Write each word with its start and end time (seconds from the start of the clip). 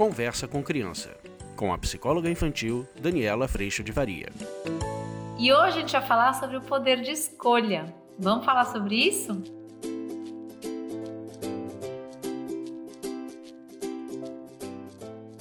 Conversa 0.00 0.48
com 0.48 0.62
Criança, 0.62 1.14
com 1.54 1.74
a 1.74 1.76
psicóloga 1.76 2.30
infantil 2.30 2.88
Daniela 2.98 3.46
Freixo 3.46 3.84
de 3.84 3.92
Varia. 3.92 4.30
E 5.38 5.52
hoje 5.52 5.76
a 5.76 5.80
gente 5.82 5.92
vai 5.92 6.00
falar 6.00 6.32
sobre 6.32 6.56
o 6.56 6.62
poder 6.62 7.02
de 7.02 7.10
escolha. 7.10 7.94
Vamos 8.18 8.46
falar 8.46 8.64
sobre 8.64 8.94
isso? 8.94 9.42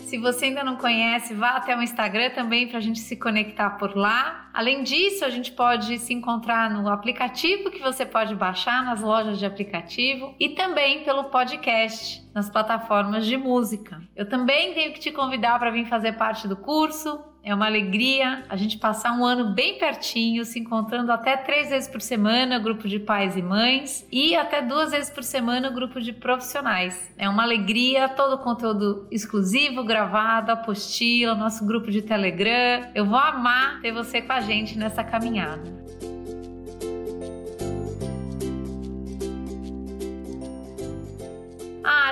Se 0.10 0.18
você 0.18 0.46
ainda 0.46 0.64
não 0.64 0.76
conhece, 0.76 1.34
vá 1.34 1.52
até 1.52 1.78
o 1.78 1.82
Instagram 1.82 2.32
também 2.32 2.68
para 2.68 2.80
a 2.80 2.82
gente 2.82 3.00
se 3.00 3.16
conectar 3.16 3.70
por 3.78 3.96
lá. 3.96 4.50
Além 4.54 4.84
disso, 4.84 5.24
a 5.24 5.30
gente 5.30 5.54
pode 5.54 6.00
se 6.00 6.14
encontrar 6.14 6.70
no 6.70 6.90
aplicativo 6.90 7.72
que 7.72 7.80
você 7.80 8.06
pode 8.06 8.36
baixar 8.36 8.84
nas 8.84 9.02
lojas 9.02 9.40
de 9.40 9.46
aplicativo 9.46 10.36
e 10.38 10.50
também 10.50 11.06
pelo 11.06 11.26
podcast 11.26 12.28
nas 12.34 12.50
plataformas 12.50 13.26
de 13.26 13.38
música. 13.38 14.02
Eu 14.16 14.28
também 14.28 14.74
tenho 14.74 14.94
que 14.94 15.00
te 15.00 15.12
convidar 15.12 15.58
para 15.60 15.72
vir 15.72 15.86
fazer 15.86 16.14
parte 16.14 16.48
do 16.48 16.56
curso. 16.56 17.20
É 17.42 17.56
uma 17.56 17.66
alegria 17.66 18.44
a 18.50 18.56
gente 18.58 18.78
passar 18.78 19.18
um 19.18 19.26
ano 19.26 19.54
bem 19.54 19.78
pertinho, 19.78 20.44
se 20.44 20.60
encontrando 20.60 21.12
até 21.12 21.38
três 21.38 21.70
vezes 21.70 21.88
por 21.88 22.02
semana, 22.02 22.60
grupo 22.60 22.88
de 22.88 23.00
pais 23.00 23.38
e 23.38 23.42
mães, 23.42 24.06
e 24.12 24.36
até 24.36 24.62
duas 24.62 24.92
vezes 24.92 25.10
por 25.10 25.24
semana, 25.24 25.70
grupo 25.70 26.02
de 26.02 26.12
profissionais. 26.12 27.12
É 27.18 27.30
uma 27.30 27.44
alegria, 27.44 28.10
todo 28.10 28.34
o 28.34 28.40
conteúdo 28.40 29.08
exclusivo, 29.10 29.84
gravado, 29.84 30.52
apostila, 30.52 31.34
nosso 31.34 31.66
grupo 31.66 31.90
de 31.90 32.02
Telegram. 32.02 32.90
Eu 32.94 33.06
vou 33.06 33.18
amar 33.18 33.80
ter 33.82 33.94
você 33.94 34.22
com 34.22 34.34
a 34.34 34.42
gente 34.42 34.78
nessa 34.78 35.04
caminhada. 35.04 35.80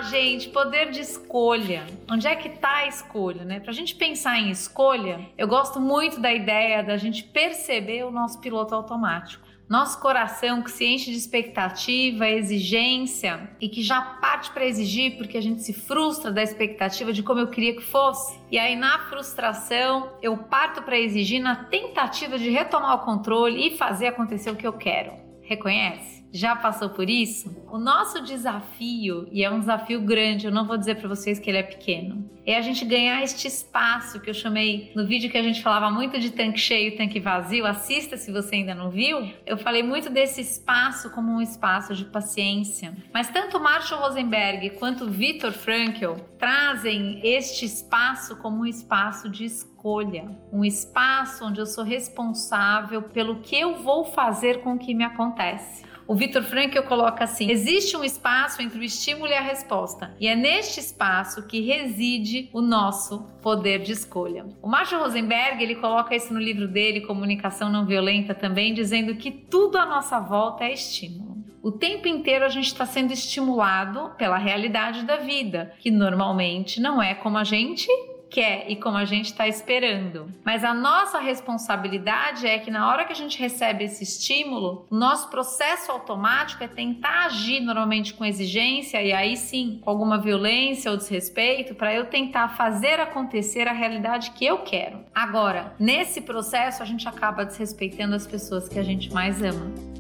Gente, 0.08 0.50
poder 0.50 0.90
de 0.92 1.02
escolha. 1.02 1.86
Onde 2.10 2.28
é 2.28 2.36
que 2.36 2.50
tá 2.50 2.78
a 2.78 2.88
escolha, 2.88 3.44
né? 3.44 3.60
Pra 3.60 3.72
gente 3.72 3.96
pensar 3.96 4.40
em 4.40 4.50
escolha, 4.50 5.20
eu 5.38 5.48
gosto 5.48 5.80
muito 5.80 6.20
da 6.20 6.34
ideia 6.34 6.84
da 6.84 6.98
gente 6.98 7.24
perceber 7.24 8.04
o 8.06 8.12
nosso 8.12 8.40
piloto 8.40 8.74
automático. 8.74 9.46
Nosso 9.70 10.00
coração 10.00 10.62
que 10.62 10.72
se 10.72 10.86
enche 10.86 11.12
de 11.12 11.18
expectativa, 11.18 12.26
exigência 12.26 13.50
e 13.60 13.68
que 13.68 13.82
já 13.82 14.02
parte 14.02 14.50
para 14.52 14.66
exigir 14.66 15.18
porque 15.18 15.38
a 15.38 15.42
gente 15.42 15.62
se 15.62 15.74
frustra 15.74 16.32
da 16.32 16.42
expectativa 16.42 17.12
de 17.12 17.22
como 17.22 17.42
eu 17.42 17.48
queria 17.48 17.76
que 17.76 17.84
fosse. 17.84 18.40
E 18.50 18.58
aí 18.58 18.78
na 18.78 18.98
frustração, 19.10 20.10
eu 20.22 20.38
parto 20.38 20.82
para 20.84 20.98
exigir 20.98 21.42
na 21.42 21.66
tentativa 21.66 22.40
de 22.40 22.50
retomar 22.50 22.96
o 22.96 23.06
controle 23.06 23.68
e 23.68 23.78
fazer 23.78 24.08
acontecer 24.08 24.50
o 24.50 24.56
que 24.56 24.66
eu 24.66 24.74
quero. 24.74 25.12
Reconhece? 25.42 26.26
Já 26.32 26.56
passou 26.56 26.90
por 26.90 27.10
isso? 27.10 27.56
O 27.72 27.78
nosso 27.78 28.22
desafio, 28.22 29.28
e 29.32 29.44
é 29.44 29.50
um 29.50 29.60
desafio 29.60 30.02
grande, 30.02 30.46
eu 30.46 30.52
não 30.52 30.66
vou 30.66 30.78
dizer 30.78 30.96
para 30.96 31.08
vocês 31.08 31.40
que 31.40 31.50
ele 31.50 31.60
é 31.60 31.64
pequeno, 31.64 32.30
é 32.46 32.56
a 32.56 32.62
gente 32.62 32.86
ganhar 32.86 33.22
este 33.24 33.48
espaço 33.48 34.22
que 34.22 34.30
eu 34.30 34.34
chamei 34.34 34.92
no 34.96 35.06
vídeo 35.06 35.30
que 35.30 35.38
a 35.38 35.44
gente 35.44 35.62
falava 35.62 35.90
muito 35.90 36.18
de 36.18 36.32
tanque 36.32 36.58
cheio 36.58 36.96
tanque 36.96 37.20
vazio. 37.20 37.66
Assista 37.66 38.16
se 38.16 38.32
você 38.32 38.56
ainda 38.56 38.74
não 38.74 38.90
viu. 38.90 39.30
Eu 39.46 39.58
falei 39.58 39.84
muito 39.84 40.10
desse 40.10 40.40
espaço 40.40 41.10
como 41.10 41.30
um 41.30 41.42
espaço 41.42 41.94
de 41.94 42.06
paciência. 42.06 42.96
Mas 43.14 43.30
tanto 43.30 43.60
Marshall 43.60 44.02
Rosenberg 44.02 44.70
quanto 44.72 45.10
Viktor 45.10 45.52
Frankl 45.52 46.14
trazem 46.40 47.20
este 47.22 47.66
espaço 47.66 48.38
como 48.38 48.62
um 48.62 48.66
espaço 48.66 49.28
de 49.28 49.44
escolha, 49.44 50.30
um 50.52 50.64
espaço 50.64 51.44
onde 51.46 51.60
eu 51.60 51.66
sou 51.66 51.84
responsável 51.84 53.02
pelo 53.02 53.42
que 53.42 53.60
eu 53.60 53.76
vou 53.84 54.06
fazer 54.06 54.62
com 54.62 54.76
o 54.76 54.80
que 54.80 54.94
me 54.94 55.04
acontece. 55.04 55.87
O 56.08 56.16
Victor 56.16 56.44
Frankl 56.44 56.84
coloca 56.84 57.26
assim: 57.26 57.52
existe 57.52 57.98
um 57.98 58.04
espaço 58.04 58.62
entre 58.62 58.80
o 58.80 58.84
estímulo 58.84 59.28
e 59.30 59.36
a 59.36 59.42
resposta, 59.42 60.16
e 60.20 60.28
é 60.28 60.36
neste 60.36 60.80
espaço 60.80 61.46
que 61.46 61.60
reside 61.60 62.50
o 62.54 62.62
nosso 62.62 63.24
poder 63.42 63.80
de 63.80 63.92
escolha. 63.92 64.46
O 64.62 64.70
Marshall 64.70 65.04
Rosenberg 65.04 65.62
ele 65.62 65.76
coloca 65.76 66.16
isso 66.16 66.34
no 66.34 66.40
livro 66.40 66.68
dele, 66.68 67.02
Comunicação 67.02 67.70
Não 67.70 67.86
Violenta, 67.86 68.34
também 68.34 68.74
dizendo 68.74 69.16
que 69.16 69.32
tudo 69.32 69.78
à 69.78 69.86
nossa 69.86 70.20
volta 70.20 70.64
é 70.64 70.72
estímulo. 70.72 71.38
O 71.62 71.72
tempo 71.74 72.08
inteiro 72.08 72.46
a 72.46 72.50
gente 72.50 72.68
está 72.68 72.86
sendo 72.86 73.12
estimulado 73.12 74.12
pela 74.18 74.38
realidade 74.38 75.04
da 75.04 75.18
vida, 75.18 75.74
que 75.80 75.92
normalmente 75.92 76.80
não 76.80 77.04
é 77.04 77.14
como 77.14 77.38
a 77.38 77.44
gente 77.44 77.90
quer 78.30 78.70
e 78.70 78.76
como 78.76 78.98
a 78.98 79.06
gente 79.06 79.28
está 79.28 79.48
esperando. 79.48 80.28
Mas 80.44 80.64
a 80.64 80.74
nossa 80.74 81.20
responsabilidade 81.20 82.46
é 82.46 82.60
que 82.60 82.72
na 82.72 82.90
hora 82.90 83.06
que 83.06 83.14
a 83.14 83.16
gente 83.16 83.40
recebe 83.40 83.84
esse 83.84 84.04
estímulo, 84.04 84.86
nosso 84.90 85.30
processo 85.30 85.92
automático 85.92 86.64
é 86.64 86.68
tentar 86.68 87.26
agir 87.26 87.60
normalmente 87.60 88.14
com 88.14 88.26
exigência 88.26 89.02
e 89.02 89.12
aí 89.12 89.36
sim 89.36 89.80
com 89.82 89.90
alguma 89.90 90.18
violência 90.18 90.92
ou 90.92 90.98
desrespeito 90.98 91.76
para 91.76 91.94
eu 91.94 92.06
tentar 92.06 92.50
fazer 92.50 93.00
acontecer 93.00 93.68
a 93.68 93.74
realidade 93.74 94.32
que 94.32 94.46
eu 94.46 94.60
quero. 94.60 95.00
Agora, 95.14 95.74
nesse 95.80 96.22
processo 96.22 96.84
a 96.84 96.86
gente 96.86 97.08
acaba 97.08 97.46
desrespeitando 97.46 98.16
as 98.16 98.28
pessoas 98.28 98.68
que 98.68 98.80
a 98.80 98.84
gente 98.84 99.12
mais 99.12 99.42
ama. 99.42 99.97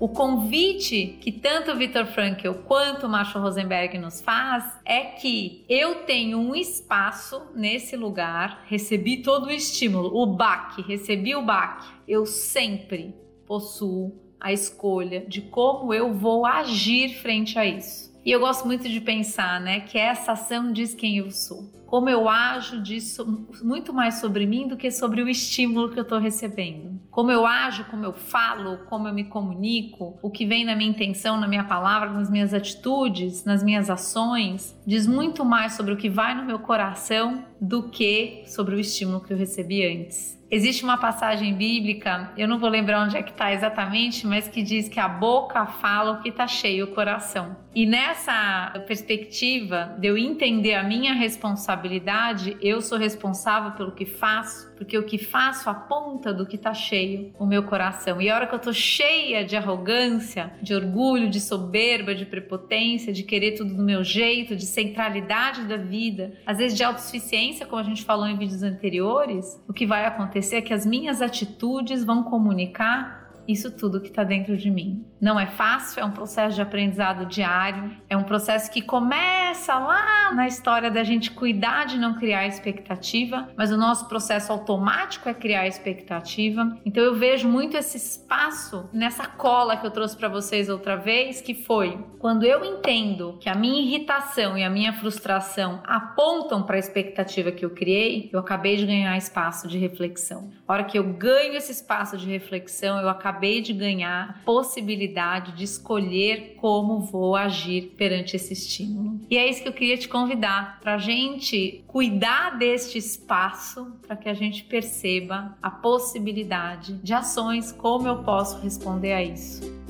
O 0.00 0.08
convite 0.08 1.18
que 1.20 1.30
tanto 1.30 1.72
o 1.72 1.76
Viktor 1.76 2.06
Frankl 2.06 2.54
quanto 2.66 3.04
o 3.04 3.08
Marshall 3.08 3.44
Rosenberg 3.44 3.98
nos 3.98 4.22
faz 4.22 4.64
é 4.82 5.00
que 5.02 5.62
eu 5.68 6.06
tenho 6.06 6.38
um 6.38 6.54
espaço 6.54 7.42
nesse 7.54 7.98
lugar, 7.98 8.64
recebi 8.66 9.18
todo 9.18 9.48
o 9.48 9.50
estímulo, 9.50 10.10
o 10.16 10.24
baque, 10.24 10.80
recebi 10.80 11.36
o 11.36 11.44
baque. 11.44 11.86
Eu 12.08 12.24
sempre 12.24 13.14
possuo 13.46 14.18
a 14.40 14.54
escolha 14.54 15.20
de 15.20 15.42
como 15.42 15.92
eu 15.92 16.14
vou 16.14 16.46
agir 16.46 17.20
frente 17.20 17.58
a 17.58 17.66
isso. 17.66 18.09
E 18.24 18.30
eu 18.30 18.40
gosto 18.40 18.66
muito 18.66 18.88
de 18.88 19.00
pensar, 19.00 19.60
né, 19.60 19.80
que 19.80 19.96
essa 19.96 20.32
ação 20.32 20.72
diz 20.72 20.94
quem 20.94 21.18
eu 21.18 21.30
sou. 21.30 21.80
Como 21.86 22.08
eu 22.08 22.28
ajo 22.28 22.80
diz 22.80 23.18
muito 23.64 23.92
mais 23.92 24.20
sobre 24.20 24.46
mim 24.46 24.68
do 24.68 24.76
que 24.76 24.92
sobre 24.92 25.22
o 25.22 25.28
estímulo 25.28 25.90
que 25.90 25.98
eu 25.98 26.04
estou 26.04 26.20
recebendo. 26.20 27.00
Como 27.10 27.32
eu 27.32 27.44
ajo, 27.44 27.84
como 27.86 28.04
eu 28.04 28.12
falo, 28.12 28.78
como 28.88 29.08
eu 29.08 29.12
me 29.12 29.24
comunico, 29.24 30.16
o 30.22 30.30
que 30.30 30.46
vem 30.46 30.64
na 30.64 30.76
minha 30.76 30.90
intenção, 30.90 31.40
na 31.40 31.48
minha 31.48 31.64
palavra, 31.64 32.10
nas 32.10 32.30
minhas 32.30 32.54
atitudes, 32.54 33.44
nas 33.44 33.64
minhas 33.64 33.90
ações, 33.90 34.78
diz 34.86 35.08
muito 35.08 35.44
mais 35.44 35.72
sobre 35.72 35.92
o 35.92 35.96
que 35.96 36.08
vai 36.08 36.32
no 36.32 36.44
meu 36.44 36.60
coração 36.60 37.44
do 37.60 37.90
que 37.90 38.44
sobre 38.46 38.76
o 38.76 38.78
estímulo 38.78 39.20
que 39.20 39.32
eu 39.32 39.36
recebi 39.36 39.84
antes. 39.84 40.38
Existe 40.52 40.82
uma 40.82 40.98
passagem 40.98 41.54
bíblica, 41.54 42.32
eu 42.36 42.48
não 42.48 42.58
vou 42.58 42.68
lembrar 42.68 43.04
onde 43.04 43.16
é 43.16 43.22
que 43.22 43.30
está 43.30 43.52
exatamente, 43.52 44.26
mas 44.26 44.48
que 44.48 44.64
diz 44.64 44.88
que 44.88 44.98
a 44.98 45.08
boca 45.08 45.64
fala 45.64 46.12
o 46.12 46.22
que 46.22 46.28
está 46.28 46.44
cheio 46.48 46.86
o 46.86 46.94
coração. 46.94 47.56
E 47.72 47.86
nessa 47.86 48.72
perspectiva 48.86 49.94
de 49.98 50.08
eu 50.08 50.18
entender 50.18 50.74
a 50.74 50.82
minha 50.82 51.14
responsabilidade, 51.14 52.56
eu 52.60 52.80
sou 52.80 52.98
responsável 52.98 53.70
pelo 53.72 53.92
que 53.92 54.04
faço, 54.04 54.72
porque 54.76 54.98
o 54.98 55.04
que 55.04 55.18
faço 55.18 55.70
aponta 55.70 56.34
do 56.34 56.44
que 56.44 56.56
está 56.56 56.74
cheio 56.74 57.32
o 57.38 57.46
meu 57.46 57.62
coração. 57.62 58.20
E 58.20 58.28
a 58.28 58.34
hora 58.34 58.46
que 58.48 58.54
eu 58.54 58.58
estou 58.58 58.72
cheia 58.72 59.44
de 59.44 59.56
arrogância, 59.56 60.52
de 60.60 60.74
orgulho, 60.74 61.30
de 61.30 61.40
soberba, 61.40 62.12
de 62.12 62.26
prepotência, 62.26 63.12
de 63.12 63.22
querer 63.22 63.52
tudo 63.52 63.72
do 63.74 63.82
meu 63.82 64.02
jeito, 64.02 64.56
de 64.56 64.66
centralidade 64.66 65.62
da 65.64 65.76
vida, 65.76 66.32
às 66.44 66.58
vezes 66.58 66.76
de 66.76 66.82
autossuficiência, 66.82 67.66
como 67.66 67.80
a 67.80 67.84
gente 67.84 68.04
falou 68.04 68.26
em 68.26 68.36
vídeos 68.36 68.64
anteriores, 68.64 69.62
o 69.68 69.72
que 69.72 69.86
vai 69.86 70.04
acontecer 70.06 70.56
é 70.56 70.62
que 70.62 70.74
as 70.74 70.84
minhas 70.84 71.22
atitudes 71.22 72.02
vão 72.02 72.24
comunicar 72.24 73.19
isso 73.50 73.70
tudo 73.70 74.00
que 74.00 74.08
está 74.08 74.24
dentro 74.24 74.56
de 74.56 74.70
mim. 74.70 75.04
Não 75.20 75.38
é 75.38 75.46
fácil, 75.46 76.00
é 76.00 76.04
um 76.04 76.10
processo 76.10 76.56
de 76.56 76.62
aprendizado 76.62 77.26
diário, 77.26 77.90
é 78.08 78.16
um 78.16 78.22
processo 78.22 78.70
que 78.70 78.80
começa 78.80 79.78
lá 79.78 80.32
na 80.34 80.46
história 80.46 80.90
da 80.90 81.02
gente 81.02 81.30
cuidar 81.30 81.86
de 81.86 81.98
não 81.98 82.14
criar 82.14 82.46
expectativa, 82.46 83.48
mas 83.56 83.70
o 83.70 83.76
nosso 83.76 84.08
processo 84.08 84.52
automático 84.52 85.28
é 85.28 85.34
criar 85.34 85.66
expectativa. 85.66 86.78
Então 86.84 87.02
eu 87.02 87.14
vejo 87.14 87.48
muito 87.48 87.76
esse 87.76 87.96
espaço 87.96 88.88
nessa 88.92 89.26
cola 89.26 89.76
que 89.76 89.86
eu 89.86 89.90
trouxe 89.90 90.16
para 90.16 90.28
vocês 90.28 90.68
outra 90.68 90.96
vez, 90.96 91.40
que 91.40 91.54
foi 91.54 91.98
quando 92.20 92.44
eu 92.44 92.62
entendo 92.62 93.38
que 93.40 93.48
a 93.48 93.54
minha 93.54 93.80
irritação 93.80 94.56
e 94.56 94.62
a 94.62 94.68
minha 94.68 94.92
frustração 94.92 95.80
apontam 95.86 96.62
para 96.62 96.76
a 96.76 96.78
expectativa 96.78 97.50
que 97.50 97.64
eu 97.64 97.70
criei, 97.70 98.28
eu 98.30 98.38
acabei 98.38 98.76
de 98.76 98.84
ganhar 98.84 99.16
espaço 99.16 99.66
de 99.66 99.78
reflexão. 99.78 100.50
A 100.68 100.72
hora 100.74 100.84
que 100.84 100.98
eu 100.98 101.04
ganho 101.14 101.54
esse 101.54 101.72
espaço 101.72 102.18
de 102.18 102.28
reflexão, 102.28 103.00
eu 103.00 103.08
acabei 103.08 103.39
acabei 103.40 103.62
de 103.62 103.72
ganhar 103.72 104.42
possibilidade 104.44 105.52
de 105.52 105.64
escolher 105.64 106.56
como 106.60 107.00
vou 107.00 107.34
agir 107.34 107.94
perante 107.96 108.36
esse 108.36 108.52
estímulo. 108.52 109.18
E 109.30 109.38
é 109.38 109.48
isso 109.48 109.62
que 109.62 109.68
eu 109.68 109.72
queria 109.72 109.96
te 109.96 110.08
convidar 110.08 110.78
para 110.80 110.96
a 110.96 110.98
gente 110.98 111.82
cuidar 111.86 112.58
deste 112.58 112.98
espaço 112.98 113.92
para 114.06 114.14
que 114.14 114.28
a 114.28 114.34
gente 114.34 114.64
perceba 114.64 115.56
a 115.62 115.70
possibilidade 115.70 116.98
de 117.02 117.14
ações, 117.14 117.72
como 117.72 118.06
eu 118.06 118.22
posso 118.22 118.60
responder 118.60 119.14
a 119.14 119.22
isso. 119.22 119.80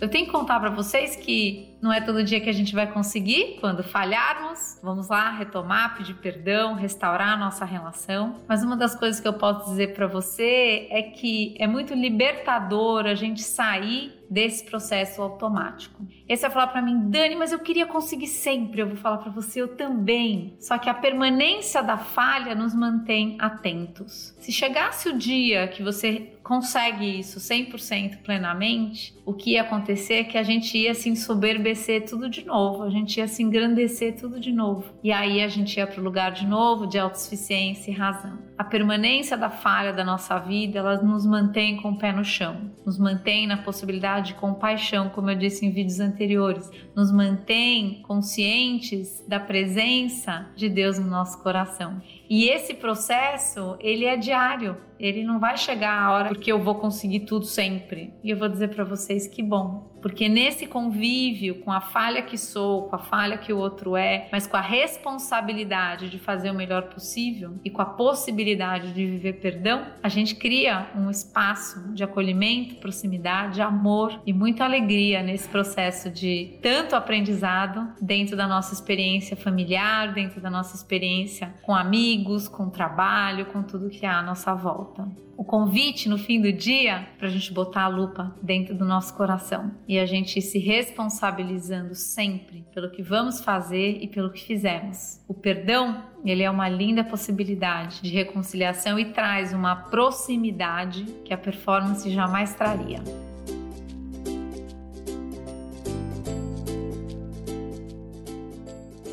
Eu 0.00 0.10
tenho 0.10 0.26
que 0.26 0.32
contar 0.32 0.60
para 0.60 0.70
vocês 0.70 1.16
que 1.16 1.74
não 1.82 1.92
é 1.92 2.00
todo 2.00 2.22
dia 2.22 2.40
que 2.40 2.48
a 2.48 2.52
gente 2.52 2.74
vai 2.74 2.86
conseguir. 2.86 3.58
Quando 3.60 3.82
falharmos, 3.82 4.75
vamos 4.86 5.08
lá 5.08 5.30
retomar, 5.32 5.96
pedir 5.96 6.14
perdão, 6.14 6.74
restaurar 6.74 7.30
a 7.30 7.36
nossa 7.36 7.64
relação. 7.64 8.36
Mas 8.46 8.62
uma 8.62 8.76
das 8.76 8.94
coisas 8.94 9.20
que 9.20 9.26
eu 9.26 9.32
posso 9.32 9.68
dizer 9.70 9.94
para 9.94 10.06
você 10.06 10.86
é 10.92 11.02
que 11.02 11.56
é 11.58 11.66
muito 11.66 11.92
libertador 11.92 13.04
a 13.04 13.14
gente 13.16 13.42
sair 13.42 14.14
desse 14.28 14.64
processo 14.64 15.22
automático. 15.22 16.06
Esse 16.28 16.42
vai 16.42 16.50
falar 16.50 16.66
para 16.68 16.82
mim, 16.82 17.08
Dani, 17.08 17.36
mas 17.36 17.52
eu 17.52 17.58
queria 17.58 17.86
conseguir 17.86 18.26
sempre. 18.26 18.80
Eu 18.80 18.88
vou 18.88 18.96
falar 18.96 19.18
para 19.18 19.30
você, 19.30 19.60
eu 19.60 19.76
também. 19.76 20.56
Só 20.58 20.76
que 20.78 20.90
a 20.90 20.94
permanência 20.94 21.82
da 21.82 21.96
falha 21.96 22.54
nos 22.54 22.74
mantém 22.74 23.36
atentos. 23.38 24.34
Se 24.40 24.50
chegasse 24.50 25.08
o 25.08 25.16
dia 25.16 25.68
que 25.68 25.82
você 25.82 26.32
consegue 26.42 27.18
isso 27.18 27.40
100% 27.40 28.22
plenamente, 28.22 29.12
o 29.24 29.34
que 29.34 29.52
ia 29.52 29.62
acontecer 29.62 30.14
é 30.14 30.24
que 30.24 30.38
a 30.38 30.44
gente 30.44 30.78
ia 30.78 30.94
se 30.94 31.08
ensoberbecer 31.08 32.04
tudo 32.08 32.28
de 32.28 32.44
novo, 32.44 32.84
a 32.84 32.90
gente 32.90 33.18
ia 33.18 33.26
se 33.26 33.42
engrandecer 33.42 34.16
tudo 34.16 34.38
de 34.38 34.52
novo. 34.52 34.92
E 35.02 35.10
aí 35.12 35.42
a 35.42 35.48
gente 35.48 35.76
ia 35.76 35.86
para 35.86 36.00
o 36.00 36.04
lugar 36.04 36.30
de 36.30 36.46
novo 36.46 36.86
de 36.86 36.98
autossuficiência 36.98 37.90
e 37.90 37.94
razão. 37.94 38.38
A 38.58 38.64
permanência 38.64 39.36
da 39.36 39.50
falha 39.50 39.92
da 39.92 40.02
nossa 40.02 40.38
vida, 40.38 40.78
ela 40.78 40.96
nos 41.02 41.26
mantém 41.26 41.76
com 41.76 41.90
o 41.90 41.98
pé 41.98 42.10
no 42.10 42.24
chão, 42.24 42.70
nos 42.86 42.98
mantém 42.98 43.46
na 43.46 43.58
possibilidade 43.58 44.28
de 44.28 44.34
compaixão, 44.34 45.10
como 45.10 45.28
eu 45.28 45.36
disse 45.36 45.66
em 45.66 45.70
vídeos 45.70 46.00
anteriores, 46.00 46.70
nos 46.94 47.12
mantém 47.12 48.00
conscientes 48.02 49.22
da 49.28 49.38
presença 49.38 50.46
de 50.56 50.70
Deus 50.70 50.98
no 50.98 51.06
nosso 51.06 51.42
coração. 51.42 52.00
E 52.28 52.48
esse 52.48 52.74
processo, 52.74 53.76
ele 53.80 54.04
é 54.04 54.16
diário. 54.16 54.76
Ele 54.98 55.22
não 55.22 55.38
vai 55.38 55.56
chegar 55.56 55.92
a 55.92 56.10
hora 56.10 56.28
porque 56.28 56.50
eu 56.50 56.58
vou 56.58 56.76
conseguir 56.76 57.20
tudo 57.20 57.44
sempre. 57.44 58.14
E 58.24 58.30
eu 58.30 58.36
vou 58.36 58.48
dizer 58.48 58.68
para 58.68 58.84
vocês 58.84 59.26
que 59.26 59.42
bom, 59.42 59.94
porque 60.00 60.28
nesse 60.28 60.66
convívio 60.66 61.56
com 61.56 61.72
a 61.72 61.80
falha 61.80 62.22
que 62.22 62.38
sou, 62.38 62.84
com 62.84 62.96
a 62.96 62.98
falha 62.98 63.36
que 63.36 63.52
o 63.52 63.58
outro 63.58 63.96
é, 63.96 64.28
mas 64.32 64.46
com 64.46 64.56
a 64.56 64.60
responsabilidade 64.60 66.08
de 66.08 66.18
fazer 66.18 66.50
o 66.50 66.54
melhor 66.54 66.84
possível 66.84 67.54
e 67.64 67.70
com 67.70 67.82
a 67.82 67.86
possibilidade 67.86 68.92
de 68.92 69.06
viver 69.06 69.34
perdão, 69.34 69.84
a 70.02 70.08
gente 70.08 70.34
cria 70.34 70.90
um 70.94 71.10
espaço 71.10 71.92
de 71.92 72.02
acolhimento, 72.02 72.76
proximidade, 72.76 73.60
amor 73.60 74.20
e 74.24 74.32
muita 74.32 74.64
alegria 74.64 75.22
nesse 75.22 75.48
processo 75.48 76.08
de 76.08 76.58
tanto 76.62 76.96
aprendizado 76.96 77.86
dentro 78.00 78.36
da 78.36 78.46
nossa 78.46 78.72
experiência 78.72 79.36
familiar, 79.36 80.14
dentro 80.14 80.40
da 80.40 80.48
nossa 80.48 80.74
experiência 80.74 81.54
com 81.62 81.74
amigos, 81.74 82.15
com 82.50 82.70
trabalho, 82.70 83.46
com 83.46 83.62
tudo 83.62 83.90
que 83.90 84.04
há 84.04 84.18
à 84.18 84.22
nossa 84.22 84.54
volta 84.54 85.06
o 85.36 85.44
convite 85.44 86.08
no 86.08 86.16
fim 86.16 86.40
do 86.40 86.50
dia 86.50 87.06
para 87.18 87.28
a 87.28 87.30
gente 87.30 87.52
botar 87.52 87.82
a 87.82 87.88
lupa 87.88 88.34
dentro 88.42 88.74
do 88.74 88.84
nosso 88.84 89.14
coração 89.14 89.70
e 89.86 89.98
a 89.98 90.06
gente 90.06 90.40
se 90.40 90.58
responsabilizando 90.58 91.94
sempre 91.94 92.64
pelo 92.72 92.90
que 92.90 93.02
vamos 93.02 93.40
fazer 93.40 93.98
e 94.00 94.08
pelo 94.08 94.32
que 94.32 94.42
fizemos. 94.42 95.20
O 95.28 95.34
perdão, 95.34 96.04
ele 96.24 96.42
é 96.42 96.50
uma 96.50 96.68
linda 96.68 97.04
possibilidade 97.04 98.00
de 98.00 98.10
reconciliação 98.10 98.98
e 98.98 99.12
traz 99.12 99.52
uma 99.52 99.76
proximidade 99.76 101.04
que 101.24 101.34
a 101.34 101.38
performance 101.38 102.08
jamais 102.10 102.54
traria. 102.54 103.02